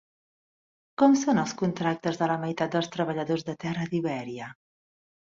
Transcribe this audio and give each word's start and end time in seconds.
Com 1.01 1.17
són 1.23 1.41
els 1.41 1.51
contractes 1.59 2.17
de 2.21 2.29
la 2.31 2.37
meitat 2.43 2.73
dels 2.77 2.89
treballadors 2.95 3.45
de 3.51 3.55
terra 3.65 3.85
d'Ibèria? 3.91 4.49